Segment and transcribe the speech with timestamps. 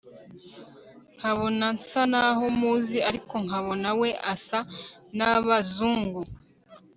[1.17, 4.59] nkabona nsa naho muzi ariko nkabona we asa
[5.17, 6.21] nabazungu